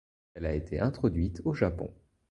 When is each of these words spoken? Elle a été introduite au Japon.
Elle 0.33 0.47
a 0.47 0.55
été 0.55 0.79
introduite 0.79 1.43
au 1.45 1.53
Japon. 1.53 1.93